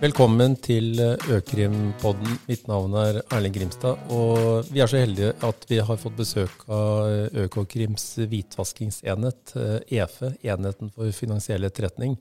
Velkommen 0.00 0.54
til 0.64 0.96
Økrimpodden. 1.28 2.38
Mitt 2.48 2.62
navn 2.70 2.94
er 2.96 3.18
Erling 3.36 3.52
Grimstad. 3.52 3.98
Og 4.08 4.64
vi 4.72 4.80
er 4.80 4.88
så 4.88 4.96
heldige 4.96 5.34
at 5.44 5.66
vi 5.68 5.76
har 5.84 5.98
fått 6.00 6.14
besøk 6.16 6.62
av 6.72 7.34
Økokrims 7.42 8.06
hvitvaskingsenhet, 8.22 9.52
EFE, 9.92 10.30
Enheten 10.40 10.88
for 10.94 11.12
finansiell 11.12 11.68
etterretning. 11.68 12.14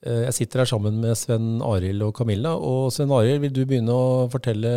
Jeg 0.00 0.32
sitter 0.32 0.62
her 0.62 0.70
sammen 0.72 0.96
med 1.02 1.12
Sven 1.20 1.60
Arild 1.60 2.06
og 2.08 2.14
Camilla. 2.16 2.54
Og 2.56 2.88
Sven 2.96 3.12
Arild, 3.12 3.42
vil 3.44 3.52
du 3.52 3.60
begynne 3.68 3.92
å 3.92 4.24
fortelle 4.32 4.72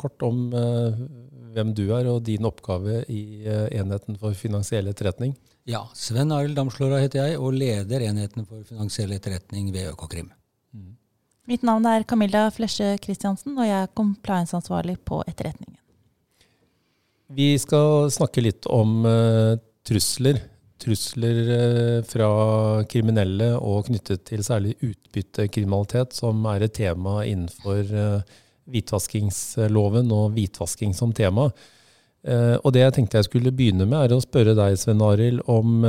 kort 0.00 0.26
om 0.26 0.48
hvem 0.50 1.70
du 1.70 1.84
er 1.94 2.10
og 2.10 2.24
din 2.26 2.50
oppgave 2.50 3.04
i 3.14 3.46
Enheten 3.78 4.18
for 4.18 4.34
finansiell 4.34 4.90
etterretning? 4.90 5.38
Ja, 5.70 5.86
Sven 5.94 6.34
Arild 6.34 6.58
Damslåra 6.58 6.98
heter 6.98 7.28
jeg, 7.28 7.38
og 7.38 7.54
leder 7.54 8.10
Enheten 8.10 8.42
for 8.42 8.66
finansiell 8.66 9.14
etterretning 9.14 9.70
ved 9.70 9.92
Økokrim. 9.94 10.34
Mitt 11.48 11.62
navn 11.64 11.86
er 11.88 12.04
Camilla 12.04 12.50
Flesje 12.52 12.98
Christiansen, 13.00 13.54
og 13.56 13.64
jeg 13.64 13.86
er 13.86 13.92
compliance-ansvarlig 13.96 14.98
på 15.08 15.22
etterretningen. 15.24 15.78
Vi 17.32 17.54
skal 17.60 18.10
snakke 18.12 18.44
litt 18.44 18.68
om 18.68 19.06
uh, 19.08 19.54
trusler. 19.88 20.42
Trusler 20.80 21.40
uh, 21.48 21.96
fra 22.08 22.28
kriminelle 22.92 23.54
og 23.56 23.88
knyttet 23.88 24.26
til 24.28 24.44
særlig 24.44 24.74
utbyttekriminalitet, 24.84 26.12
som 26.20 26.44
er 26.52 26.66
et 26.66 26.76
tema 26.76 27.22
innenfor 27.24 27.96
uh, 27.96 28.36
hvitvaskingsloven 28.68 30.12
og 30.12 30.36
hvitvasking 30.36 30.92
som 30.92 31.16
tema. 31.16 31.48
og 32.28 32.72
det 32.74 32.80
jeg 32.82 32.92
tenkte 32.92 33.16
jeg 33.16 33.24
skulle 33.24 33.52
begynne 33.56 33.86
med, 33.88 34.02
er 34.02 34.12
å 34.12 34.20
spørre 34.20 34.52
deg, 34.52 34.74
Sven 34.76 35.00
Arild, 35.00 35.40
om 35.48 35.86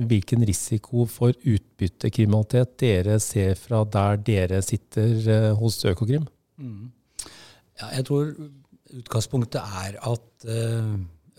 hvilken 0.00 0.44
risiko 0.48 1.04
for 1.10 1.36
utbyttekriminalitet 1.36 2.76
dere 2.80 3.18
ser 3.20 3.54
fra 3.60 3.82
der 3.84 4.20
dere 4.24 4.62
sitter 4.64 5.12
eh, 5.28 5.48
hos 5.58 5.82
Økokrim? 5.84 6.24
Mm. 6.56 6.92
Ja, 7.80 7.90
jeg 7.98 8.06
tror 8.08 8.32
utgangspunktet 8.92 9.60
er 9.60 9.98
at 10.00 10.48
eh, 10.48 10.94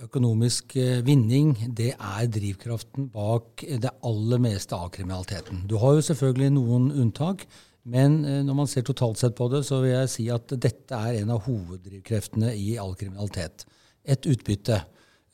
økonomisk 0.05 0.77
eh, 0.77 1.01
vinning 1.05 1.55
det 1.73 1.93
er 1.95 2.29
drivkraften 2.29 3.09
bak 3.13 3.65
det 3.65 3.93
aller 4.05 4.41
meste 4.45 4.77
av 4.77 4.91
kriminaliteten. 4.93 5.65
Du 5.69 5.79
har 5.81 5.97
jo 5.97 6.07
selvfølgelig 6.11 6.53
noen 6.53 6.91
unntak, 6.91 7.47
men 7.83 8.21
når 8.47 8.55
man 8.55 8.67
ser 8.71 8.85
totalt 8.87 9.19
sett 9.19 9.33
på 9.35 9.49
det, 9.51 9.65
så 9.67 9.81
vil 9.83 9.91
jeg 9.91 10.11
si 10.11 10.29
at 10.31 10.53
dette 10.55 10.95
er 10.95 11.17
en 11.19 11.33
av 11.35 11.41
hoveddrivkreftene 11.49 12.53
i 12.55 12.77
all 12.79 12.93
kriminalitet. 12.95 13.65
Et 14.07 14.29
utbytte. 14.29 14.77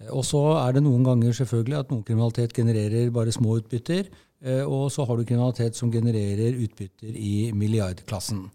Og 0.08 0.24
så 0.24 0.40
er 0.62 0.78
det 0.78 0.86
noen 0.86 1.04
ganger 1.04 1.36
selvfølgelig 1.36 1.80
at 1.82 1.92
noen 1.92 2.06
kriminalitet 2.08 2.56
genererer 2.56 3.12
bare 3.12 3.36
små 3.36 3.58
utbytter. 3.60 4.08
Eh, 4.40 4.64
og 4.64 4.88
så 4.94 5.04
har 5.06 5.20
du 5.20 5.28
kriminalitet 5.28 5.76
som 5.76 5.92
genererer 5.92 6.56
utbytter 6.64 7.12
i 7.12 7.52
milliardklassen. 7.52 8.48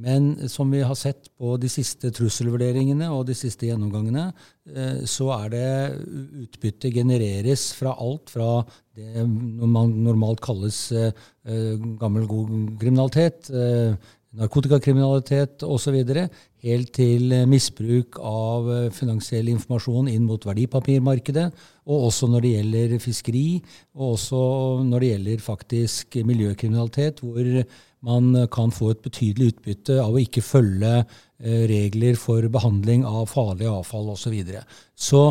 Men 0.00 0.48
som 0.48 0.70
vi 0.72 0.80
har 0.84 0.96
sett 0.96 1.28
på 1.36 1.56
de 1.60 1.68
siste 1.68 2.08
trusselvurderingene 2.16 3.08
og 3.12 3.26
de 3.28 3.34
siste 3.36 3.68
gjennomgangene, 3.68 4.30
eh, 4.72 5.02
så 5.08 5.28
er 5.36 5.50
det 5.52 5.64
utbytte 6.44 6.92
genereres 6.94 7.70
fra 7.76 7.96
alt 8.00 8.32
fra 8.32 8.62
det 8.96 9.24
man 9.24 9.92
normalt 10.04 10.40
kalles 10.44 10.86
eh, 10.92 11.12
gammel, 12.00 12.28
god 12.28 12.54
kriminalitet, 12.80 13.52
narkotikakriminalitet 14.38 15.64
osv., 15.66 15.96
helt 16.60 16.90
til 16.94 17.32
eh, 17.34 17.46
misbruk 17.50 18.20
av 18.22 18.68
eh, 18.70 18.88
finansiell 18.94 19.50
informasjon 19.50 20.10
inn 20.12 20.26
mot 20.28 20.44
verdipapirmarkedet, 20.46 21.48
og 21.90 22.08
også 22.10 22.28
når 22.30 22.44
det 22.44 22.52
gjelder 22.54 22.96
fiskeri, 23.02 23.46
og 23.98 24.14
også 24.14 24.42
når 24.86 25.02
det 25.02 25.12
gjelder 25.14 25.44
faktisk 25.44 26.20
miljøkriminalitet, 26.28 27.24
hvor 27.24 27.64
man 28.06 28.46
kan 28.52 28.70
få 28.72 28.94
et 28.94 29.02
betydelig 29.04 29.54
utbytte 29.54 29.98
av 30.00 30.14
å 30.14 30.22
ikke 30.22 30.44
følge 30.44 30.92
eh, 31.00 31.64
regler 31.68 32.20
for 32.20 32.46
behandling 32.52 33.02
av 33.08 33.26
farlig 33.32 33.68
avfall 33.68 34.12
osv. 34.14 34.28
Så, 34.28 34.34
videre. 34.36 34.62
så 34.94 35.24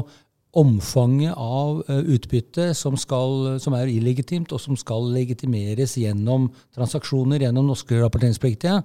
omfanget 0.58 1.38
av 1.38 1.84
eh, 1.88 2.02
utbytte 2.16 2.72
som, 2.78 2.98
skal, 2.98 3.60
som, 3.62 3.76
er 3.78 3.92
illegitimt, 3.92 4.52
og 4.56 4.62
som 4.64 4.78
skal 4.80 5.10
legitimeres 5.14 5.96
gjennom 6.02 6.50
transaksjoner, 6.76 7.46
gjennom 7.46 7.70
norske 7.70 8.00
rapporteringspliktige, 8.00 8.80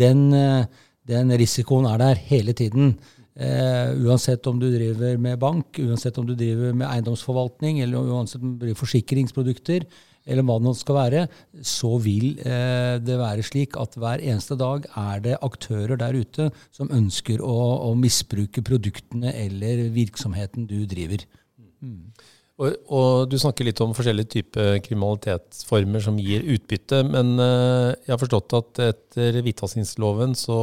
den, 0.00 0.28
eh, 0.36 0.68
den, 1.10 1.32
risikoen 1.40 1.88
er 1.90 2.00
der 2.00 2.22
hele 2.30 2.56
tiden. 2.56 2.94
Uh, 3.40 3.94
uansett 4.04 4.44
om 4.50 4.58
du 4.60 4.66
driver 4.68 5.14
med 5.16 5.38
bank, 5.40 5.78
uansett 5.80 6.18
om 6.20 6.26
du 6.28 6.34
driver 6.36 6.74
med 6.76 6.84
eiendomsforvaltning, 6.90 7.78
eller 7.80 8.10
uansett 8.12 8.42
om 8.42 8.50
du 8.56 8.66
driver 8.66 8.80
forsikringsprodukter, 8.82 9.86
eller 10.26 10.44
hva 10.46 10.58
det 10.60 10.66
nå 10.66 10.74
skal 10.76 10.98
være, 10.98 11.22
så 11.64 11.94
vil 12.02 12.40
eh, 12.44 12.96
det 13.02 13.16
være 13.20 13.44
slik 13.46 13.78
at 13.80 13.96
hver 14.00 14.22
eneste 14.22 14.58
dag 14.60 14.84
er 15.00 15.22
det 15.24 15.38
aktører 15.46 16.00
der 16.00 16.18
ute 16.18 16.50
som 16.76 16.92
ønsker 16.92 17.40
å, 17.44 17.56
å 17.88 17.94
misbruke 17.98 18.64
produktene 18.66 19.32
eller 19.46 19.86
virksomheten 19.94 20.68
du 20.70 20.82
driver. 20.90 21.24
Mm. 21.80 22.12
Og, 22.60 22.74
og, 22.92 23.30
Du 23.32 23.38
snakker 23.40 23.64
litt 23.64 23.80
om 23.80 23.94
forskjellige 23.96 24.34
typer 24.36 24.74
kriminalitetsformer 24.84 26.02
som 26.04 26.18
gir 26.20 26.44
utbytte. 26.56 27.02
Men 27.08 27.36
eh, 27.40 27.94
jeg 28.04 28.12
har 28.14 28.20
forstått 28.20 28.58
at 28.58 28.82
etter 28.90 29.40
hvitvaskingsloven 29.46 30.36
så 30.38 30.60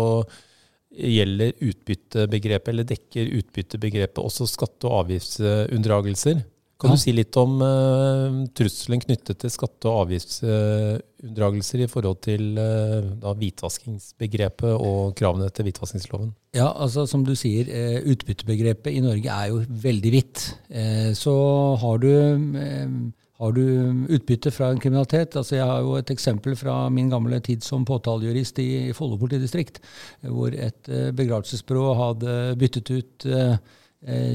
gjelder 0.97 1.57
utbyttebegrepet, 1.61 2.69
eller 2.71 2.87
dekker 2.87 3.33
utbyttebegrepet 3.41 4.21
også 4.21 4.47
skatte- 4.49 4.89
og 4.89 5.03
avgiftsunndragelser. 5.03 6.45
Kan 6.77 6.91
ja. 6.91 6.95
du 6.97 7.01
si 7.01 7.11
litt 7.15 7.33
om 7.41 7.55
uh, 7.57 8.43
trusselen 8.53 9.01
knyttet 9.01 9.39
til 9.41 9.49
skatte- 9.49 9.89
og 9.89 10.03
avgiftsunndragelser 10.03 11.81
i 11.81 11.87
forhold 11.89 12.19
til 12.21 12.51
uh, 12.53 13.07
da, 13.17 13.31
hvitvaskingsbegrepet 13.39 14.75
og 14.75 15.15
kravene 15.17 15.49
til 15.49 15.65
hvitvaskingsloven? 15.65 16.35
Ja, 16.53 16.69
altså 16.69 17.07
Som 17.09 17.23
du 17.25 17.33
sier, 17.37 17.71
uh, 17.71 18.11
utbyttebegrepet 18.13 18.93
i 18.93 19.01
Norge 19.01 19.39
er 19.39 19.49
jo 19.49 19.63
veldig 19.87 20.11
vidt. 20.13 20.43
Så 21.17 21.33
har 21.81 21.97
du, 22.03 22.11
har 23.41 23.55
du 23.55 23.63
utbytte 24.13 24.51
fra 24.53 24.69
en 24.71 24.79
kriminalitet 24.81 25.35
altså 25.39 25.55
Jeg 25.55 25.65
har 25.65 25.81
jo 25.85 25.95
et 25.97 26.11
eksempel 26.13 26.55
fra 26.59 26.75
min 26.93 27.09
gamle 27.09 27.39
tid 27.41 27.65
som 27.65 27.85
påtalejurist 27.87 28.61
i, 28.61 28.69
Follo 28.97 29.17
politidistrikt, 29.17 29.81
hvor 30.21 30.53
et 30.53 30.91
begravelsesbyrå 31.17 31.89
hadde 32.03 32.37
byttet 32.59 32.93
ut 32.93 33.27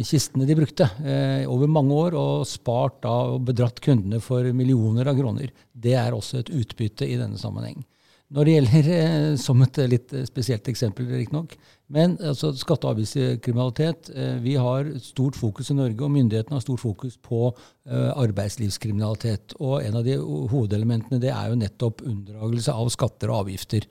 kistene 0.02 0.46
de 0.48 0.56
brukte 0.58 0.88
eh, 1.06 1.46
over 1.46 1.70
mange 1.70 1.94
år, 1.94 2.16
og 2.18 2.46
spart 2.50 3.02
da 3.04 3.14
og 3.36 3.44
bedratt 3.46 3.78
kundene 3.84 4.18
for 4.22 4.44
millioner 4.56 5.06
av 5.06 5.18
kroner. 5.18 5.52
Det 5.72 5.94
er 5.94 6.16
også 6.16 6.42
et 6.42 6.50
utbytte 6.50 7.06
i 7.06 7.18
denne 7.20 7.38
sammenheng. 7.38 7.84
Når 8.32 8.48
det 8.48 8.56
gjelder, 8.56 8.88
eh, 8.96 9.36
som 9.38 9.62
et 9.62 9.78
litt 9.92 10.14
spesielt 10.26 10.66
eksempel, 10.72 11.06
riktignok, 11.12 11.54
men 11.92 12.16
altså, 12.18 12.50
skatte- 12.56 12.88
og 12.88 12.96
avgiftskriminalitet 12.96 14.08
Vi 14.42 14.54
har 14.56 14.88
stort 15.04 15.36
fokus 15.36 15.70
i 15.70 15.76
Norge, 15.76 16.00
og 16.00 16.10
myndighetene 16.10 16.56
har 16.56 16.64
stort 16.64 16.80
fokus 16.80 17.18
på 17.20 17.50
arbeidslivskriminalitet. 17.86 19.52
Og 19.60 19.82
en 19.84 19.98
av 20.00 20.06
de 20.06 20.16
hovedelementene 20.16 21.20
det 21.20 21.30
er 21.30 21.52
jo 21.52 21.60
nettopp 21.60 22.00
unndragelse 22.08 22.72
av 22.72 22.88
skatter 22.88 23.28
og 23.28 23.44
avgifter. 23.44 23.84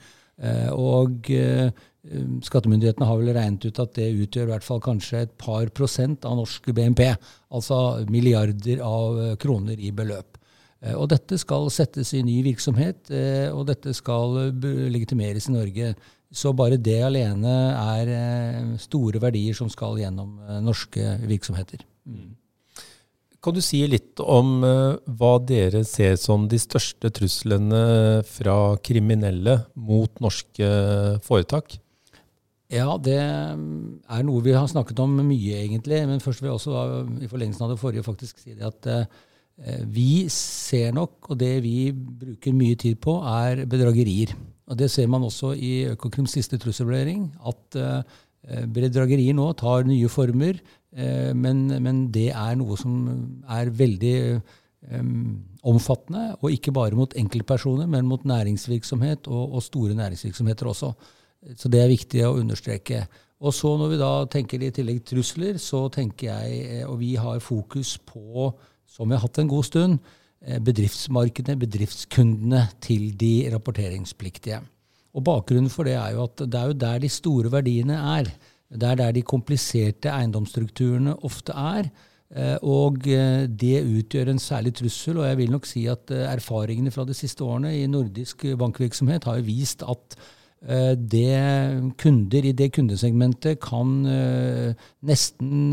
Og 0.74 1.30
skattemyndighetene 2.02 3.06
har 3.06 3.20
vel 3.20 3.34
regnet 3.36 3.68
ut 3.68 3.80
at 3.82 3.94
det 3.98 4.08
utgjør 4.24 4.48
i 4.48 4.52
hvert 4.56 4.66
fall 4.66 4.82
kanskje 4.82 5.26
et 5.26 5.34
par 5.42 5.70
prosent 5.76 6.26
av 6.26 6.40
norsk 6.40 6.72
BNP. 6.74 7.04
Altså 7.54 8.02
milliarder 8.10 8.82
av 8.86 9.20
eh, 9.22 9.36
kroner 9.42 9.78
i 9.78 9.92
beløp. 9.94 10.40
Eh, 10.82 10.96
og 10.96 11.12
dette 11.14 11.38
skal 11.38 11.70
settes 11.74 12.16
i 12.18 12.24
ny 12.26 12.40
virksomhet, 12.48 13.12
eh, 13.14 13.50
og 13.54 13.68
dette 13.70 13.94
skal 13.98 14.40
legitimeres 14.64 15.50
i 15.50 15.56
Norge. 15.56 15.94
Så 16.32 16.56
bare 16.56 16.80
det 16.80 17.02
alene 17.04 17.54
er 17.76 18.78
store 18.80 19.20
verdier 19.20 19.54
som 19.54 19.70
skal 19.70 20.00
gjennom 20.00 20.38
norske 20.64 21.18
virksomheter. 21.28 21.84
Mm. 22.08 22.38
Kan 23.44 23.58
du 23.58 23.60
si 23.66 23.82
litt 23.90 24.22
om 24.24 24.62
hva 24.64 25.32
dere 25.44 25.82
ser 25.84 26.16
som 26.22 26.46
de 26.48 26.56
største 26.62 27.12
truslene 27.12 28.22
fra 28.32 28.78
kriminelle 28.80 29.58
mot 29.76 30.24
norske 30.24 30.70
foretak? 31.26 31.82
Ja, 32.72 32.94
det 33.04 33.18
er 33.20 34.24
noe 34.24 34.44
vi 34.46 34.54
har 34.56 34.70
snakket 34.72 35.00
om 35.04 35.18
mye, 35.20 35.58
egentlig. 35.66 36.00
Men 36.08 36.24
først 36.24 36.40
vil 36.40 36.52
jeg 36.52 36.60
også, 36.60 36.86
i 37.20 37.28
forlengelsen 37.28 37.66
av 37.68 37.74
det 37.74 37.82
forrige, 37.82 38.06
faktisk 38.06 38.40
si 38.40 38.56
det 38.56 38.64
at 38.70 38.88
eh, 38.94 39.84
vi 39.92 40.30
ser 40.32 40.96
nok, 40.96 41.34
og 41.34 41.40
det 41.42 41.58
vi 41.66 41.92
bruker 41.92 42.56
mye 42.56 42.80
tid 42.80 43.02
på, 43.04 43.18
er 43.28 43.66
bedragerier. 43.70 44.32
Og 44.72 44.78
Det 44.80 44.88
ser 44.92 45.08
man 45.12 45.28
også 45.28 45.52
i 45.60 45.92
Økokrims 45.92 46.32
siste 46.38 46.58
trusselvurdering, 46.58 47.28
at 47.44 47.76
eh, 47.76 48.64
bedragerier 48.72 49.36
nå 49.36 49.52
tar 49.60 49.84
nye 49.84 50.08
former. 50.08 50.62
Eh, 50.96 51.32
men, 51.36 51.68
men, 51.84 52.06
det 52.12 52.30
er 52.32 52.56
noe 52.56 52.80
som 52.80 53.04
er 53.52 53.68
veldig 53.68 54.16
eh, 54.32 55.08
omfattende, 55.68 56.38
og 56.40 56.56
ikke 56.56 56.72
bare 56.72 56.96
mot 56.96 57.12
enkeltpersoner, 57.20 57.90
men 57.92 58.08
mot 58.08 58.24
næringsvirksomhet 58.24 59.28
og, 59.28 59.58
og 59.58 59.66
store 59.68 59.98
næringsvirksomheter 60.00 60.72
også. 60.72 60.94
Så 61.58 61.70
det 61.74 61.82
er 61.82 61.90
viktig 61.90 62.22
å 62.28 62.36
understreke. 62.38 63.06
Og 63.42 63.54
så 63.58 63.72
når 63.78 63.96
vi 63.96 64.02
da 64.02 64.12
tenker 64.30 64.62
i 64.62 64.70
tillegg 64.74 65.02
trusler, 65.10 65.58
så 65.62 65.88
tenker 65.94 66.30
jeg, 66.30 66.58
eh, 66.62 66.84
og 66.86 67.00
vi 67.02 67.16
har 67.18 67.42
fokus 67.42 67.96
på, 68.06 68.52
som 68.86 69.10
vi 69.10 69.18
har 69.18 69.24
hatt 69.26 69.40
en 69.42 69.50
god 69.50 69.66
stund, 69.66 70.12
eh, 70.46 70.60
bedriftsmarkedene, 70.60 71.58
bedriftskundene 71.58 72.68
til 72.80 73.10
de 73.18 73.50
rapporteringspliktige. 73.54 74.62
Og 75.16 75.26
Bakgrunnen 75.26 75.74
for 75.74 75.84
det 75.84 75.98
er 75.98 76.14
jo 76.14 76.24
at 76.24 76.38
det 76.38 76.60
er 76.60 76.68
jo 76.68 76.78
der 76.86 77.00
de 77.00 77.10
store 77.10 77.52
verdiene 77.52 77.98
er. 78.20 78.30
Det 78.72 78.88
er 78.88 78.96
der 78.96 79.12
de 79.12 79.24
kompliserte 79.24 80.14
eiendomsstrukturene 80.14 81.18
ofte 81.26 81.52
er. 81.52 81.90
Eh, 82.32 82.58
og 82.62 83.02
det 83.02 83.82
utgjør 83.82 84.30
en 84.30 84.40
særlig 84.40 84.76
trussel. 84.76 85.18
Og 85.18 85.26
jeg 85.26 85.38
vil 85.38 85.52
nok 85.52 85.66
si 85.66 85.88
at 85.88 86.12
erfaringene 86.12 86.92
fra 86.92 87.04
de 87.04 87.18
siste 87.18 87.44
årene 87.44 87.74
i 87.82 87.90
nordisk 87.90 88.46
bankvirksomhet 88.56 89.26
har 89.26 89.42
jo 89.42 89.50
vist 89.50 89.82
at 89.82 90.16
det 90.62 91.94
kunder 91.98 92.46
i 92.46 92.52
det 92.54 92.68
kundesegmentet 92.76 93.58
kan 93.64 93.96
nesten 95.10 95.72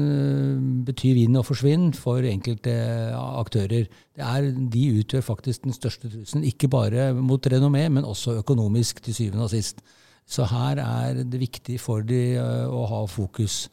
bety 0.87 1.11
vinn 1.13 1.37
og 1.37 1.45
forsvinn 1.45 1.91
for 1.93 2.25
enkelte 2.25 2.73
aktører. 3.13 3.85
Er, 4.17 4.49
de 4.49 4.87
utgjør 5.03 5.27
faktisk 5.27 5.67
den 5.67 5.77
største 5.77 6.09
trusselen, 6.09 6.47
ikke 6.49 6.71
bare 6.73 7.11
mot 7.13 7.51
renommé, 7.53 7.85
men 7.93 8.09
også 8.09 8.39
økonomisk 8.41 9.03
til 9.05 9.19
syvende 9.19 9.45
og 9.45 9.53
sist. 9.53 9.85
Så 10.29 10.49
her 10.49 10.81
er 10.81 11.21
det 11.21 11.41
viktig 11.41 11.77
for 11.81 12.01
de 12.01 12.39
å 12.41 12.87
ha 12.89 13.05
fokus. 13.13 13.67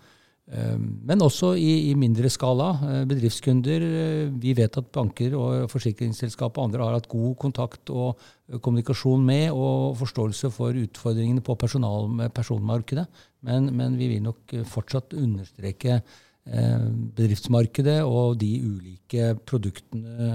Ehm, 0.53 0.99
men 1.01 1.23
også 1.25 1.55
i, 1.57 1.89
i, 1.89 1.93
mindre 1.97 2.29
skala. 2.29 2.67
Eh, 2.85 3.05
bedriftskunder. 3.09 3.85
Eh, 3.85 4.25
vi 4.41 4.53
vet 4.57 4.77
at 4.77 4.91
banker 4.93 5.33
og 5.39 5.71
forsikringsselskap 5.71 6.59
og 6.59 6.67
andre 6.67 6.85
har 6.85 6.97
hatt 6.99 7.09
god 7.09 7.33
kontakt 7.41 7.89
og 7.89 8.13
eh, 8.51 8.59
kommunikasjon 8.59 9.25
med 9.25 9.49
og 9.55 9.95
forståelse 10.03 10.51
for 10.53 10.77
utfordringene 10.85 11.41
på 11.45 11.57
personmarkedet. 11.57 13.07
Men, 13.45 13.71
men, 13.73 13.97
vi 13.97 14.11
vil 14.13 14.23
nok 14.25 14.55
fortsatt 14.69 15.17
understreke 15.17 16.01
bedriftsmarkedet 16.45 18.03
og 18.05 18.35
de 18.37 18.51
ulike 18.61 19.31
produktene, 19.49 20.27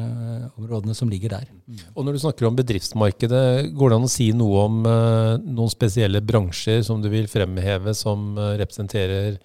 områdene 0.59 0.97
som 0.99 1.07
ligger 1.07 1.37
der. 1.37 1.53
Og 1.95 2.03
Når 2.03 2.17
du 2.17 2.23
snakker 2.25 2.49
om 2.49 2.57
bedriftsmarkedet, 2.59 3.71
går 3.79 3.93
det 3.93 3.99
an 4.01 4.09
å 4.09 4.11
si 4.11 4.27
noe 4.35 4.65
om 4.65 4.81
noen 4.83 5.71
spesielle 5.71 6.19
bransjer 6.19 6.83
som 6.83 6.99
du 6.99 7.07
vil 7.15 7.31
fremheve 7.31 7.95
som 7.95 8.35
representerer 8.59 9.39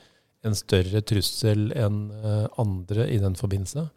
en 0.46 0.58
større 0.58 1.02
trussel 1.06 1.70
enn 1.76 2.08
eh, 2.16 2.48
andre 2.62 3.08
i 3.12 3.20
den 3.22 3.38
forbindelse? 3.38 3.88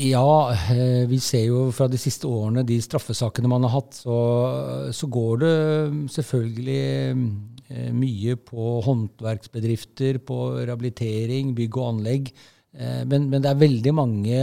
Ja, 0.00 0.50
eh, 0.72 1.04
vi 1.06 1.20
ser 1.22 1.44
jo 1.46 1.68
fra 1.74 1.86
de 1.90 2.00
siste 2.00 2.26
årene, 2.26 2.64
de 2.66 2.80
straffesakene 2.82 3.50
man 3.50 3.66
har 3.68 3.76
hatt, 3.76 4.00
så, 4.00 4.18
så 4.94 5.08
går 5.12 5.42
det 5.44 5.54
selvfølgelig 6.16 6.84
eh, 7.68 7.90
mye 7.94 8.38
på 8.42 8.78
håndverksbedrifter, 8.88 10.22
på 10.24 10.38
rehabilitering, 10.62 11.52
bygg 11.58 11.80
og 11.80 11.90
anlegg. 11.94 12.32
Men, 12.78 13.24
men, 13.32 13.40
det 13.42 13.48
er 13.48 13.58
veldig 13.58 13.92
mange 13.96 14.40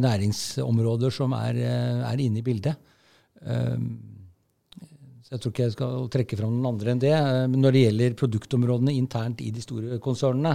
næringsområder 0.00 1.12
som 1.12 1.34
er, 1.36 1.58
er 2.08 2.22
inne 2.24 2.40
i 2.40 2.42
bildet. 2.42 2.72
Så 5.26 5.34
jeg 5.34 5.42
tror 5.42 5.52
ikke 5.52 5.64
jeg 5.64 5.74
skal 5.74 6.02
trekke 6.14 6.36
fram 6.38 6.52
noen 6.54 6.68
andre 6.70 6.92
enn 6.92 7.00
det. 7.02 7.10
Eh, 7.10 7.44
men 7.50 7.58
når 7.58 7.74
det 7.74 7.80
gjelder 7.82 8.18
produktområdene 8.20 8.94
internt 8.94 9.40
i 9.42 9.50
de 9.50 9.62
store 9.64 9.98
konsernene, 10.02 10.52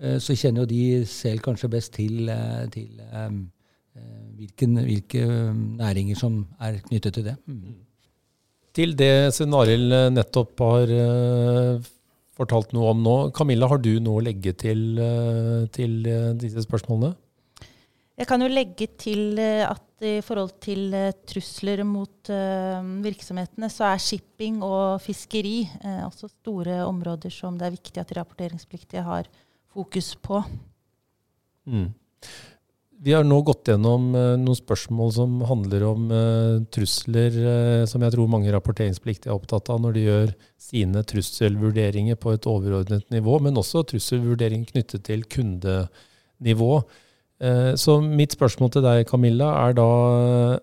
eh, 0.00 0.16
så 0.16 0.36
kjenner 0.40 0.64
jo 0.64 0.70
de 0.70 0.84
selv 1.08 1.44
kanskje 1.44 1.68
best 1.74 1.92
til, 1.98 2.30
eh, 2.32 2.64
til 2.72 3.02
hvilken, 4.34 4.78
hvilke 4.82 5.26
næringer 5.78 6.16
som 6.18 6.40
er 6.58 6.80
knyttet 6.88 7.14
til 7.14 7.28
det. 7.28 7.36
Mm. 7.46 7.76
Til 8.74 8.96
det 8.98 9.12
Arild 9.60 9.92
nettopp 10.10 10.58
har 10.58 10.90
fortalt 12.34 12.72
noe 12.74 12.88
om 12.90 13.04
nå. 13.04 13.14
Camilla, 13.30 13.68
har 13.70 13.78
du 13.78 14.00
noe 14.00 14.18
å 14.18 14.24
legge 14.24 14.50
til, 14.58 14.98
til 15.70 16.02
disse 16.40 16.64
spørsmålene? 16.66 17.14
Jeg 18.14 18.28
kan 18.30 18.42
jo 18.44 18.46
legge 18.50 18.86
til 18.94 19.40
at 19.42 19.82
i 20.04 20.20
forhold 20.22 20.54
til 20.62 20.92
uh, 20.94 21.10
trusler 21.26 21.82
mot 21.86 22.30
uh, 22.30 22.84
virksomhetene, 23.02 23.70
så 23.72 23.88
er 23.88 24.02
shipping 24.02 24.60
og 24.62 25.00
fiskeri 25.02 25.64
også 26.04 26.30
store 26.30 26.82
områder 26.86 27.32
som 27.32 27.58
det 27.58 27.68
er 27.68 27.76
viktig 27.76 28.02
at 28.02 28.14
rapporteringspliktige 28.18 29.04
har 29.06 29.28
fokus 29.74 30.14
på. 30.22 30.42
Mm. 31.66 31.92
Vi 33.04 33.12
har 33.12 33.24
nå 33.26 33.36
gått 33.44 33.68
gjennom 33.68 34.12
noen 34.14 34.56
spørsmål 34.56 35.10
som 35.12 35.32
handler 35.44 35.82
om 35.84 36.04
trusler, 36.72 37.34
som 37.90 38.04
jeg 38.04 38.14
tror 38.14 38.30
mange 38.32 38.52
rapporteringspliktige 38.54 39.28
er 39.28 39.36
opptatt 39.36 39.68
av 39.74 39.82
når 39.82 39.96
de 39.96 40.04
gjør 40.06 40.32
sine 40.62 41.02
trusselvurderinger 41.10 42.16
på 42.16 42.32
et 42.32 42.48
overordnet 42.48 43.04
nivå, 43.12 43.40
men 43.44 43.60
også 43.60 43.82
trusselvurdering 43.90 44.64
knyttet 44.70 45.04
til 45.10 45.26
kundenivå. 45.28 46.70
Eh, 47.42 47.74
så 47.74 47.98
mitt 48.00 48.34
spørsmål 48.36 48.70
til 48.70 48.84
deg, 48.84 49.04
Camilla, 49.10 49.50
er 49.66 49.76
da 49.76 49.88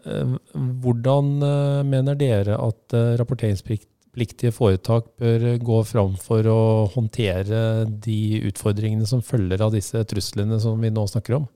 eh, 0.08 0.36
hvordan 0.56 1.32
eh, 1.44 1.80
mener 1.88 2.20
dere 2.20 2.56
at 2.56 2.96
rapporteringspliktige 3.20 4.54
foretak 4.56 5.10
bør 5.20 5.48
gå 5.60 5.80
fram 5.88 6.16
for 6.20 6.48
å 6.48 6.62
håndtere 6.94 7.86
de 7.92 8.42
utfordringene 8.48 9.08
som 9.08 9.24
følger 9.26 9.64
av 9.64 9.76
disse 9.76 10.04
truslene 10.08 10.60
som 10.64 10.80
vi 10.80 10.94
nå 10.94 11.06
snakker 11.12 11.42
om? 11.42 11.50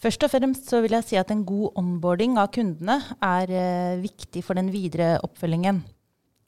Først 0.00 0.22
og 0.24 0.32
fremst 0.32 0.70
så 0.70 0.78
vil 0.80 0.94
jeg 0.96 1.04
si 1.10 1.18
at 1.20 1.32
en 1.34 1.42
god 1.44 1.74
onboarding 1.76 2.38
av 2.40 2.48
kundene 2.54 3.02
er 3.20 3.98
viktig 4.00 4.40
for 4.46 4.56
den 4.56 4.70
videre 4.72 5.18
oppfølgingen. 5.26 5.82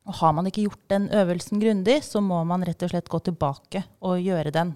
Og 0.08 0.16
har 0.22 0.32
man 0.34 0.48
ikke 0.48 0.64
gjort 0.64 0.86
den 0.88 1.10
øvelsen 1.12 1.60
grundig, 1.60 1.98
så 2.06 2.22
må 2.24 2.40
man 2.48 2.64
rett 2.64 2.80
og 2.82 2.94
slett 2.94 3.12
gå 3.12 3.20
tilbake 3.28 3.84
og 4.08 4.24
gjøre 4.24 4.54
den. 4.56 4.72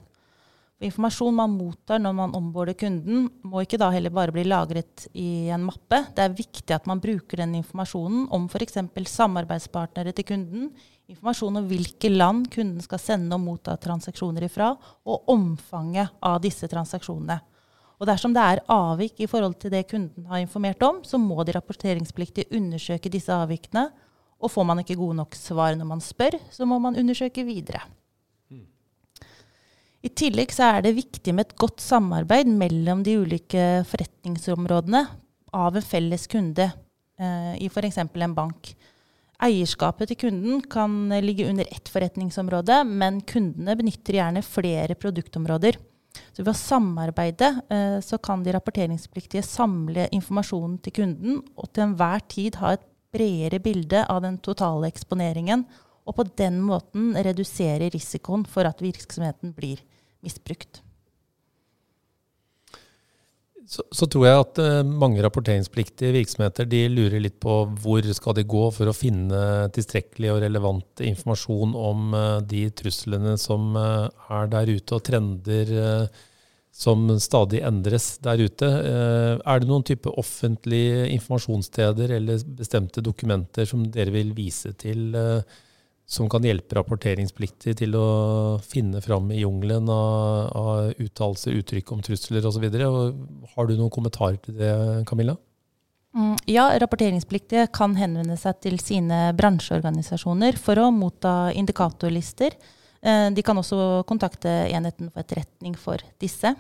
Informasjon 0.85 1.33
man 1.33 1.55
mottar 1.57 2.03
når 2.03 2.13
man 2.13 2.35
omborder 2.37 2.77
kunden, 2.77 3.31
må 3.49 3.63
ikke 3.65 3.79
da 3.81 3.89
heller 3.95 4.13
bare 4.13 4.35
bli 4.35 4.43
lagret 4.45 5.07
i 5.17 5.49
en 5.49 5.65
mappe. 5.65 6.03
Det 6.13 6.21
er 6.27 6.37
viktig 6.37 6.75
at 6.77 6.85
man 6.91 7.01
bruker 7.01 7.41
den 7.41 7.55
informasjonen 7.63 8.27
om 8.37 8.45
f.eks. 8.45 8.77
samarbeidspartnere 9.09 10.13
til 10.13 10.29
kunden, 10.29 10.69
informasjon 11.09 11.63
om 11.63 11.71
hvilke 11.71 12.13
land 12.13 12.51
kunden 12.53 12.85
skal 12.85 13.01
sende 13.01 13.39
og 13.39 13.47
motta 13.47 13.79
transaksjoner 13.81 14.51
ifra, 14.51 14.75
og 15.09 15.33
omfanget 15.33 16.13
av 16.21 16.43
disse 16.45 16.69
transaksjonene. 16.69 17.41
Og 17.97 18.11
Dersom 18.11 18.37
det 18.37 18.45
er 18.45 18.65
avvik 18.69 19.23
i 19.25 19.31
forhold 19.31 19.57
til 19.57 19.73
det 19.73 19.87
kunden 19.89 20.29
har 20.29 20.45
informert 20.45 20.83
om, 20.85 21.01
så 21.09 21.17
må 21.17 21.41
de 21.41 21.57
rapporteringspliktige 21.57 22.53
undersøke 22.53 23.09
disse 23.09 23.33
avvikene. 23.33 23.89
Og 24.45 24.53
får 24.53 24.69
man 24.69 24.85
ikke 24.85 24.99
gode 25.01 25.17
nok 25.23 25.33
svar 25.33 25.73
når 25.73 25.89
man 25.89 26.05
spør, 26.05 26.37
så 26.53 26.69
må 26.69 26.77
man 26.85 27.01
undersøke 27.01 27.47
videre. 27.49 27.81
I 30.07 30.11
tillegg 30.15 30.53
så 30.55 30.69
er 30.77 30.85
det 30.85 30.95
viktig 30.95 31.33
med 31.35 31.49
et 31.49 31.57
godt 31.59 31.83
samarbeid 31.83 32.47
mellom 32.47 33.01
de 33.03 33.17
ulike 33.19 33.63
forretningsområdene 33.89 35.01
av 35.57 35.79
en 35.79 35.83
felles 35.83 36.29
kunde 36.31 36.69
eh, 37.19 37.55
i 37.59 37.67
f.eks. 37.67 37.99
en 38.05 38.37
bank. 38.37 38.71
Eierskapet 39.43 40.13
til 40.13 40.21
kunden 40.21 40.63
kan 40.71 41.11
ligge 41.25 41.49
under 41.51 41.67
ett 41.67 41.91
forretningsområde, 41.91 42.85
men 42.87 43.19
kundene 43.27 43.75
benytter 43.77 44.21
gjerne 44.21 44.45
flere 44.47 44.95
produktområder. 44.95 45.81
Så 46.33 46.45
ved 46.45 46.53
å 46.53 46.61
samarbeide 46.61 47.51
eh, 47.67 47.99
så 48.05 48.21
kan 48.23 48.45
de 48.47 48.55
rapporteringspliktige 48.55 49.43
samle 49.45 50.07
informasjonen 50.15 50.79
til 50.85 50.97
kunden 51.01 51.43
og 51.57 51.73
til 51.73 51.89
enhver 51.89 52.23
tid 52.31 52.61
ha 52.63 52.77
et 52.77 52.87
bredere 53.17 53.59
bilde 53.65 54.07
av 54.07 54.23
den 54.23 54.39
totale 54.45 54.87
eksponeringen, 54.93 55.67
og 56.07 56.15
på 56.15 56.31
den 56.39 56.63
måten 56.63 57.11
redusere 57.19 57.91
risikoen 57.91 58.47
for 58.47 58.69
at 58.69 58.79
virksomheten 58.85 59.51
blir 59.57 59.83
misbrukt. 60.27 60.83
Så, 63.67 63.83
så, 63.91 64.07
tror 64.07 64.27
jeg 64.29 64.39
at 64.39 64.59
uh, 64.63 64.87
mange 64.87 65.23
rapporteringspliktige 65.25 66.15
virksomheter 66.15 66.69
de 66.71 66.85
lurer 66.93 67.19
litt 67.23 67.41
på 67.43 67.65
hvor 67.83 68.07
skal 68.15 68.37
de 68.39 68.45
gå 68.47 68.69
for 68.77 68.87
å 68.87 68.95
finne 68.95 69.41
tilstrekkelig 69.75 70.31
og 70.31 70.41
relevant 70.45 71.03
informasjon 71.03 71.75
om 71.75 72.15
uh, 72.15 72.39
de 72.47 72.69
truslene 72.79 73.35
som 73.43 73.75
uh, 73.75 74.07
er 74.31 74.53
der 74.55 74.71
ute, 74.71 74.95
og 74.95 75.03
trender 75.07 75.75
som 76.77 77.09
stadig 77.23 77.63
endres 77.65 78.19
der 78.21 78.43
ute. 78.45 78.67
er 78.69 79.61
det 79.63 79.69
noen 79.69 79.85
type 79.89 80.11
offentlige 80.21 81.07
informasjonssteder 81.15 82.11
eller 82.19 82.43
bestemte 82.59 83.01
dokumenter 83.01 83.65
som 83.65 83.87
dere 83.95 84.13
vil 84.13 84.35
vise 84.37 84.75
til? 84.77 85.17
Som 86.07 86.29
kan 86.31 86.45
hjelpe 86.47 86.77
rapporteringspliktig 86.79 87.73
til 87.81 87.97
å 87.99 88.07
finne 88.63 89.01
fram 89.03 89.27
i 89.35 89.41
jungelen 89.41 89.89
av, 89.91 90.53
av 90.55 91.03
uttalelser, 91.03 91.57
uttrykk 91.59 91.91
om 91.97 92.05
trusler 92.07 92.47
osv. 92.47 92.69
Har 93.57 93.67
du 93.67 93.75
noen 93.75 93.91
kommentarer 93.91 94.39
til 94.45 94.55
det, 94.61 94.71
Camilla? 95.11 95.35
Mm, 96.17 96.37
ja, 96.49 96.69
rapporteringspliktige 96.81 97.67
kan 97.75 97.97
henvende 97.99 98.39
seg 98.41 98.63
til 98.65 98.79
sine 98.81 99.35
bransjeorganisasjoner 99.37 100.57
for 100.63 100.79
å 100.81 100.93
motta 100.95 101.51
indikatorlister. 101.59 102.55
Eh, 103.03 103.27
de 103.35 103.45
kan 103.45 103.59
også 103.61 104.07
kontakte 104.09 104.49
enheten 104.71 105.11
for 105.11 105.27
etterretning 105.27 105.77
for 105.77 106.01
disse. 106.23 106.55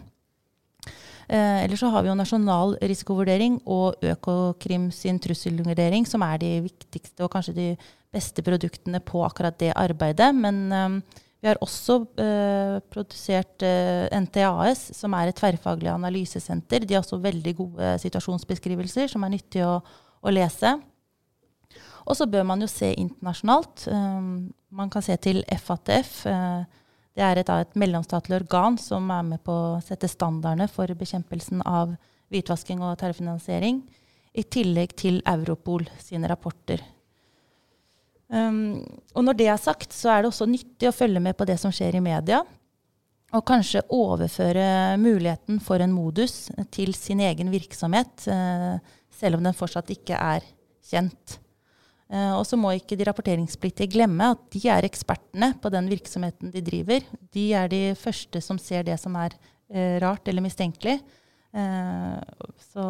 Eh, 1.28 1.64
Eller 1.64 1.76
så 1.76 1.90
har 1.90 2.02
vi 2.02 2.10
jo 2.10 2.16
nasjonal 2.18 2.76
risikovurdering 2.82 3.60
og 3.66 4.02
Økokrim 4.02 4.90
sin 4.94 5.18
trusselvurdering, 5.18 6.06
som 6.06 6.22
er 6.22 6.38
de 6.38 6.50
viktigste 6.68 7.24
og 7.24 7.32
kanskje 7.34 7.54
de 7.56 7.68
beste 8.14 8.42
produktene 8.42 9.00
på 9.00 9.24
akkurat 9.26 9.58
det 9.58 9.72
arbeidet. 9.74 10.34
Men 10.34 10.72
eh, 10.72 11.22
vi 11.42 11.50
har 11.50 11.60
også 11.62 12.00
eh, 12.18 12.78
produsert 12.90 13.62
uh, 13.62 14.08
NTAS, 14.18 14.88
som 14.96 15.12
er 15.14 15.28
et 15.30 15.36
tverrfaglig 15.36 15.92
analysesenter. 15.92 16.82
De 16.82 16.96
har 16.96 17.04
også 17.04 17.20
veldig 17.22 17.52
gode 17.58 17.90
situasjonsbeskrivelser 18.02 19.12
som 19.12 19.22
er 19.22 19.34
nyttige 19.34 19.68
å, 19.68 19.76
å 20.26 20.32
lese. 20.32 20.72
Og 22.06 22.16
så 22.16 22.26
bør 22.30 22.46
man 22.48 22.64
jo 22.64 22.70
se 22.70 22.88
internasjonalt. 22.96 23.84
Um, 23.92 24.48
man 24.74 24.90
kan 24.90 25.04
se 25.04 25.14
til 25.22 25.44
FATF. 25.46 26.24
Uh, 26.26 26.64
det 27.16 27.24
er 27.24 27.40
et, 27.40 27.48
et, 27.48 27.78
mellomstatlig 27.80 28.42
organ 28.42 28.76
som 28.80 29.08
er 29.12 29.22
med 29.24 29.40
på 29.44 29.52
å 29.52 29.78
sette 29.84 30.08
standardene 30.10 30.68
for 30.68 30.90
bekjempelsen 30.98 31.62
av 31.64 31.94
hvitvasking 32.32 32.82
og 32.84 32.98
terrorfinansiering, 33.00 33.80
i 34.36 34.44
tillegg 34.52 34.92
til 35.00 35.22
Europol 35.24 35.86
sine 36.02 36.28
rapporter. 36.28 36.82
Um, 38.28 38.82
og 39.14 39.24
når 39.24 39.38
det 39.38 39.46
er 39.48 39.62
sagt, 39.62 39.94
så 39.96 40.10
er 40.12 40.22
det 40.22 40.28
også 40.32 40.48
nyttig 40.50 40.90
å 40.90 40.92
følge 40.92 41.22
med 41.24 41.38
på 41.38 41.46
det 41.48 41.56
som 41.62 41.72
skjer 41.72 41.96
i 41.96 42.04
media. 42.04 42.42
Og 43.32 43.46
kanskje 43.48 43.86
overføre 43.94 44.98
muligheten 45.00 45.62
for 45.62 45.80
en 45.80 45.94
modus 45.94 46.50
til 46.74 46.92
sin 46.98 47.22
egen 47.24 47.48
virksomhet, 47.54 48.28
uh, 48.28 48.76
selv 49.08 49.38
om 49.38 49.46
den 49.46 49.56
fortsatt 49.56 49.94
ikke 49.94 50.20
er 50.20 50.44
kjent. 50.84 51.38
Uh, 52.06 52.38
og 52.38 52.44
så 52.46 52.58
må 52.58 52.70
ikke 52.76 52.94
de 52.98 53.06
rapporteringspliktige 53.08 53.90
glemme 53.96 54.30
at 54.36 54.42
de 54.54 54.60
er 54.70 54.86
ekspertene 54.86 55.52
på 55.62 55.72
den 55.74 55.88
virksomheten 55.90 56.52
de 56.54 56.62
driver. 56.62 57.06
De 57.34 57.46
er 57.58 57.70
de 57.72 57.80
første 57.98 58.42
som 58.44 58.60
ser 58.62 58.86
det 58.86 58.98
som 59.02 59.16
er 59.18 59.34
uh, 59.34 59.96
rart 60.04 60.28
eller 60.28 60.44
mistenkelig. 60.44 61.00
så 62.60 62.82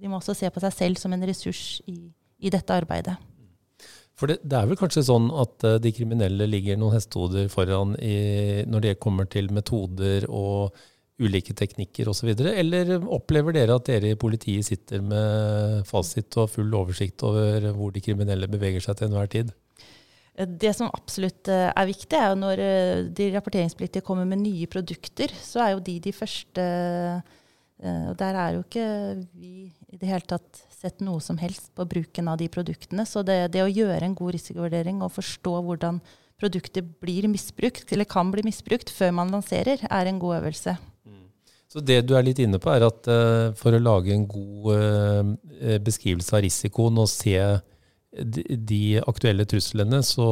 de 0.00 0.08
må 0.10 0.16
også 0.18 0.34
se 0.34 0.48
på 0.50 0.58
seg 0.58 0.72
selv 0.74 0.98
som 0.98 1.12
en 1.14 1.22
ressurs 1.22 1.78
i, 1.86 2.08
i 2.42 2.50
dette 2.50 2.74
arbeidet. 2.74 3.14
For 4.18 4.26
det, 4.26 4.40
det, 4.42 4.56
er 4.58 4.66
vel 4.66 4.78
kanskje 4.80 5.04
sånn 5.06 5.28
at 5.30 5.62
de 5.84 5.92
kriminelle 5.94 6.48
ligger 6.50 6.80
noen 6.80 6.96
hestehoder 6.96 7.46
foran 7.52 7.94
i, 8.02 8.64
når 8.66 8.82
det 8.88 8.94
kommer 8.98 9.30
til 9.30 9.52
metoder 9.54 10.26
og 10.26 10.74
ulike 11.22 11.54
teknikker 11.56 12.10
osv., 12.12 12.32
eller 12.36 12.96
opplever 13.00 13.56
dere 13.56 13.76
at 13.78 13.88
dere 13.88 14.12
i 14.12 14.18
politiet 14.20 14.66
sitter 14.68 15.04
med 15.04 15.86
fasit 15.88 16.36
og 16.42 16.50
full 16.52 16.74
oversikt 16.76 17.24
over 17.26 17.70
hvor 17.76 17.94
de 17.94 18.02
kriminelle 18.04 18.50
beveger 18.52 18.84
seg 18.84 18.98
til 18.98 19.08
enhver 19.08 19.30
tid? 19.32 19.54
Det 20.36 20.74
som 20.76 20.92
absolutt 20.92 21.48
eh, 21.48 21.70
er 21.70 21.88
viktig, 21.88 22.12
er 22.12 22.28
jo 22.28 22.36
når 22.42 22.60
eh, 22.60 23.06
de 23.16 23.30
rapporteringspliktige 23.32 24.04
kommer 24.04 24.28
med 24.28 24.42
nye 24.42 24.68
produkter, 24.68 25.32
så 25.32 25.64
er 25.64 25.72
jo 25.72 25.84
de 25.84 25.98
de 26.04 26.14
første 26.16 26.70
og 27.76 28.14
Der 28.16 28.32
er 28.40 28.54
jo 28.54 28.62
ikke 28.62 28.84
vi 29.36 29.66
i 29.92 29.98
det 30.00 30.08
hele 30.08 30.24
tatt 30.24 30.62
sett 30.72 31.02
noe 31.04 31.20
som 31.20 31.36
helst 31.36 31.74
på 31.76 31.84
bruken 31.84 32.30
av 32.32 32.38
de 32.40 32.48
produktene. 32.48 33.04
Så 33.04 33.20
det, 33.20 33.50
det 33.52 33.60
å 33.60 33.68
gjøre 33.68 34.00
en 34.06 34.14
god 34.16 34.32
risikovurdering 34.32 35.02
og 35.04 35.12
forstå 35.12 35.52
hvordan 35.66 36.00
produktet 36.40 36.88
blir 37.04 37.28
misbrukt, 37.28 37.92
eller 37.92 38.08
kan 38.08 38.32
bli 38.32 38.46
misbrukt, 38.48 38.88
før 38.88 39.12
man 39.18 39.32
lanserer, 39.32 39.84
er 39.88 40.08
en 40.08 40.20
god 40.22 40.38
øvelse. 40.38 40.76
Så 41.76 41.82
det 41.84 41.98
du 42.08 42.14
er 42.16 42.24
litt 42.24 42.40
inne 42.40 42.56
på, 42.62 42.70
er 42.72 42.86
at 42.86 43.08
uh, 43.12 43.52
for 43.58 43.76
å 43.76 43.82
lage 43.82 44.14
en 44.14 44.24
god 44.30 44.68
uh, 44.72 45.78
beskrivelse 45.84 46.32
av 46.32 46.40
risikoen 46.46 47.02
og 47.02 47.10
se 47.12 47.36
de, 48.16 48.80
aktuelle 49.04 49.44
truslene, 49.44 50.00
så 50.00 50.28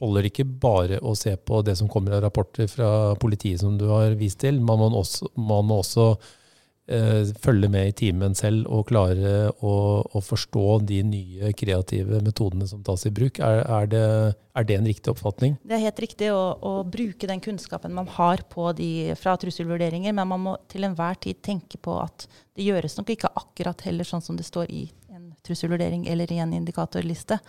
holder 0.00 0.26
det 0.26 0.32
ikke 0.32 0.48
bare 0.64 0.98
å 0.98 1.14
se 1.14 1.36
på 1.38 1.60
det 1.62 1.76
som 1.78 1.86
kommer 1.90 2.16
av 2.16 2.24
rapporter 2.24 2.66
fra 2.66 2.88
politiet 3.22 3.62
som 3.62 3.76
du 3.78 3.86
har 3.92 4.16
vist 4.18 4.40
til. 4.42 4.58
Man 4.58 4.82
må 4.82 4.90
også, 4.98 5.30
man 5.38 5.70
må 5.70 5.78
også 5.84 6.08
Eh, 6.18 6.42
følge 6.84 7.68
med 7.72 7.88
i 7.88 7.92
timen 7.96 8.34
selv 8.36 8.66
og 8.68 8.90
klare 8.90 9.50
å, 9.64 9.74
å, 10.04 10.20
forstå 10.20 10.64
de 10.84 10.98
nye 11.08 11.52
kreative 11.56 12.20
metodene 12.20 12.68
som 12.68 12.82
tas 12.84 13.06
i 13.08 13.12
bruk. 13.14 13.40
Er, 13.40 13.62
er, 13.64 13.88
det, 13.88 14.02
er 14.52 14.66
det, 14.68 14.76
en 14.76 14.88
riktig 14.90 15.14
oppfatning? 15.14 15.56
Det 15.64 15.78
er 15.78 15.84
helt 15.86 16.02
riktig 16.04 16.28
å, 16.34 16.42
å, 16.60 16.74
bruke 16.84 17.30
den 17.30 17.40
kunnskapen 17.40 17.94
man 17.96 18.10
har 18.18 18.44
de, 18.76 18.90
fra 19.16 19.36
trusselvurderinger, 19.40 20.12
men 20.12 20.28
man 20.28 20.44
må 20.44 20.56
til 20.68 20.84
enhver 20.84 21.16
tid 21.24 21.40
tenke 21.40 21.80
på 21.80 21.96
at 22.02 22.28
det 22.54 22.68
gjøres 22.68 22.98
nok 22.98 23.14
ikke 23.16 23.32
akkurat 23.32 23.80
heller 23.88 24.04
sånn 24.04 24.24
som 24.24 24.36
det 24.36 24.44
står 24.44 24.68
i 24.68 24.84
en 25.14 25.32
trusselvurdering 25.46 26.06
eller 26.12 26.32
i 26.32 26.42
en 26.44 26.52
indikatorliste, 26.52 27.40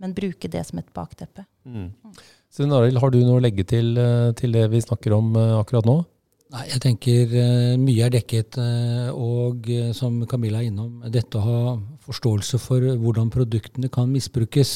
men 0.00 0.16
bruke 0.16 0.48
det 0.50 0.66
som 0.66 0.80
et 0.80 0.90
bakteppe. 0.96 1.44
Mm. 1.62 1.92
Så 2.50 2.66
Arild, 2.66 2.98
har 2.98 3.12
du 3.12 3.20
noe 3.22 3.38
å 3.38 3.42
legge 3.44 3.62
til, 3.68 3.92
eh, 4.00 4.32
til 4.34 4.56
det 4.56 4.66
vi 4.72 4.80
snakker 4.82 5.14
om 5.14 5.36
eh, 5.38 5.58
akkurat 5.60 5.86
nå? 5.86 6.00
Nei, 6.50 6.64
jeg 6.66 6.80
tenker 6.82 7.30
uh, 7.30 7.76
mye 7.78 8.06
er 8.08 8.10
dekket. 8.10 8.56
Uh, 8.58 9.10
og 9.14 9.68
uh, 9.70 9.90
som 9.94 10.16
Camilla 10.30 10.58
er 10.58 10.70
innom, 10.70 11.04
dette 11.06 11.38
å 11.38 11.44
ha 11.44 11.58
forståelse 12.02 12.58
for 12.58 12.82
hvordan 12.98 13.28
produktene 13.30 13.90
kan 13.92 14.08
misbrukes. 14.10 14.72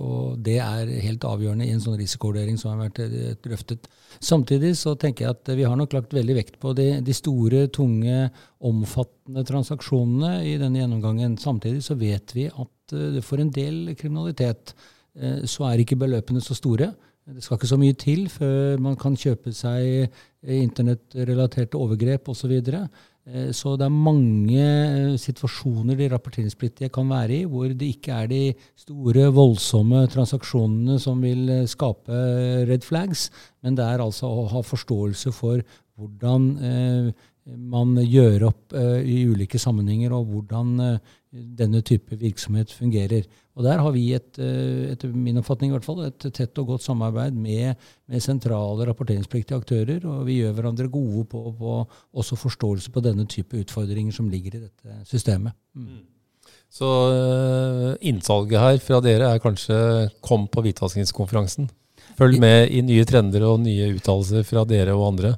og 0.00 0.40
det 0.42 0.56
er 0.58 0.88
helt 1.04 1.22
avgjørende 1.28 1.66
i 1.68 1.74
en 1.76 1.82
sånn 1.84 1.98
risikovurdering 2.00 2.56
som 2.58 2.72
har 2.72 2.88
vært 2.88 3.36
drøftet. 3.44 3.86
Samtidig 4.18 4.72
så 4.80 4.96
tenker 4.98 5.26
jeg 5.28 5.36
at 5.36 5.50
vi 5.60 5.68
har 5.68 5.78
nok 5.78 5.94
lagt 5.94 6.16
veldig 6.16 6.36
vekt 6.40 6.56
på 6.58 6.72
de, 6.74 6.88
de 7.06 7.14
store, 7.14 7.68
tunge, 7.70 8.32
omfattende 8.66 9.44
transaksjonene 9.46 10.40
i 10.48 10.56
denne 10.58 10.80
gjennomgangen. 10.80 11.36
Samtidig 11.38 11.84
så 11.86 11.94
vet 12.00 12.34
vi 12.34 12.48
at 12.50 12.96
for 13.22 13.44
en 13.44 13.52
del 13.54 13.92
kriminalitet 14.00 14.74
så 15.44 15.68
er 15.68 15.84
ikke 15.84 16.00
beløpene 16.00 16.42
så 16.42 16.56
store. 16.58 16.90
Det 17.28 17.44
skal 17.44 17.58
ikke 17.58 17.70
så 17.70 17.78
mye 17.78 17.94
til 17.98 18.24
før 18.32 18.80
man 18.82 18.96
kan 18.98 19.14
kjøpe 19.18 19.52
seg 19.54 20.08
internettrelaterte 20.40 21.78
overgrep 21.78 22.30
osv. 22.32 22.54
Så. 22.64 22.84
Eh, 23.28 23.50
så 23.56 23.74
det 23.78 23.86
er 23.86 23.94
mange 23.94 24.62
eh, 24.64 25.18
situasjoner 25.20 25.98
de 25.98 26.08
rapporteringspliktige 26.12 26.90
kan 26.92 27.10
være 27.10 27.42
i, 27.42 27.44
hvor 27.44 27.68
det 27.68 27.92
ikke 27.94 28.16
er 28.16 28.30
de 28.30 28.42
store, 28.78 29.28
voldsomme 29.36 30.06
transaksjonene 30.10 30.98
som 31.02 31.20
vil 31.22 31.48
eh, 31.52 31.68
skape 31.70 32.22
red 32.70 32.86
flags, 32.86 33.28
men 33.62 33.76
det 33.76 33.84
er 33.84 34.02
altså 34.02 34.30
å 34.30 34.48
ha 34.54 34.64
forståelse 34.64 35.34
for 35.36 35.62
hvordan 36.00 36.46
man 37.46 37.96
gjør 38.04 38.48
opp 38.50 38.74
i 38.76 39.22
ulike 39.26 39.58
sammenhenger, 39.58 40.12
og 40.14 40.28
hvordan 40.28 40.98
denne 41.30 41.80
type 41.86 42.16
virksomhet 42.18 42.72
fungerer. 42.74 43.24
Og 43.56 43.64
Der 43.64 43.78
har 43.78 43.92
vi 43.92 44.12
et, 44.14 44.38
eh, 44.38 44.92
etter 44.92 45.12
min 45.14 45.36
oppfatning 45.36 45.70
i 45.70 45.74
hvert 45.74 45.84
fall, 45.84 46.00
et 46.04 46.18
tett 46.18 46.58
og 46.58 46.66
godt 46.66 46.82
samarbeid 46.82 47.34
med, 47.34 47.76
med 48.08 48.22
sentrale 48.22 48.86
rapporteringspliktige 48.86 49.58
aktører. 49.58 50.04
Og 50.04 50.26
vi 50.26 50.40
gjør 50.40 50.54
hverandre 50.54 50.88
gode 50.90 51.26
på, 51.28 51.54
på 51.58 51.86
også 52.14 52.36
forståelse 52.36 52.90
på 52.90 53.02
denne 53.02 53.26
type 53.26 53.52
utfordringer 53.52 54.12
som 54.12 54.28
ligger 54.28 54.56
i 54.56 54.64
dette 54.64 55.04
systemet. 55.04 55.52
Mm. 55.74 55.84
mm. 55.84 56.00
Så 56.70 56.86
innsalget 58.06 58.60
her 58.62 58.76
fra 58.78 59.00
dere 59.02 59.32
er 59.34 59.40
kanskje 59.42 60.08
kom 60.22 60.46
på 60.46 60.62
hvitvaskingskonferansen. 60.62 61.68
Følg 62.14 62.38
med 62.38 62.70
i 62.70 62.80
nye 62.86 63.04
trender 63.04 63.42
og 63.42 63.58
nye 63.64 63.88
uttalelser 63.96 64.46
fra 64.46 64.62
dere 64.64 64.94
og 64.94 65.08
andre. 65.08 65.32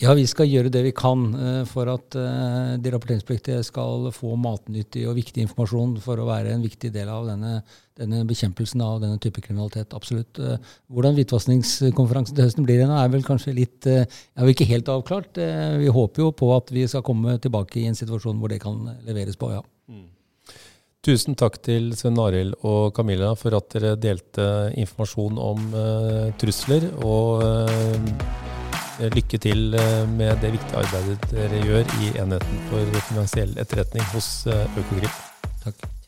Ja, 0.00 0.14
vi 0.16 0.22
skal 0.24 0.48
gjøre 0.48 0.70
det 0.72 0.80
vi 0.86 0.92
kan 0.96 1.26
uh, 1.34 1.62
for 1.68 1.88
at 1.92 2.16
uh, 2.16 2.76
de 2.80 2.92
rapporteringspliktige 2.94 3.60
skal 3.66 4.06
få 4.16 4.32
matnyttig 4.40 5.02
og 5.04 5.18
viktig 5.18 5.44
informasjon 5.44 5.98
for 6.00 6.22
å 6.22 6.28
være 6.28 6.54
en 6.54 6.64
viktig 6.64 6.88
del 6.94 7.10
av 7.12 7.28
denne, 7.28 7.58
denne 8.00 8.22
bekjempelsen 8.28 8.80
av 8.80 9.02
denne 9.02 9.20
type 9.20 9.44
kriminalitet. 9.44 9.92
Absolutt. 9.96 10.40
Uh, 10.40 10.56
hvordan 10.88 11.18
hvitvaskingskonferansen 11.18 12.38
til 12.38 12.48
høsten 12.48 12.64
blir, 12.64 12.80
er 12.86 13.12
vel 13.12 13.26
kanskje 13.26 13.52
litt 13.58 13.90
er 13.90 14.06
vel 14.40 14.54
ikke 14.54 14.70
helt 14.70 14.88
avklart. 14.88 15.36
vi 15.80 15.92
håper 15.92 16.24
jo 16.24 16.30
på 16.32 16.48
at 16.56 16.72
vi 16.72 16.86
skal 16.88 17.04
komme 17.04 17.36
tilbake 17.42 17.82
i 17.82 17.86
en 17.90 17.98
situasjon 17.98 18.40
hvor 18.40 18.48
det 18.48 18.62
kan 18.64 18.80
leveres 19.04 19.36
på. 19.36 19.52
ja. 19.52 19.60
Mm. 19.92 20.08
Tusen 21.04 21.36
takk 21.36 21.60
til 21.64 21.92
Sven 21.96 22.18
Arild 22.20 22.56
og 22.60 22.94
Camilla 22.96 23.34
for 23.36 23.56
at 23.56 23.68
dere 23.72 23.96
delte 24.00 24.48
informasjon 24.80 25.40
om 25.40 25.72
trusler. 26.40 26.88
og 27.04 27.44
Eh, 27.44 28.49
lykke 29.14 29.40
til 29.42 29.74
eh, 29.74 30.02
med 30.08 30.42
det 30.42 30.52
viktige 30.56 30.82
arbeidet 30.82 31.30
dere 31.32 31.62
gjør 31.64 31.96
i 32.00 32.12
enheten 32.22 32.60
for 32.72 33.00
finansiell 33.12 33.56
etterretning 33.60 34.04
hos 34.14 34.30
Økokrim. 34.50 35.16
Takk. 35.64 35.99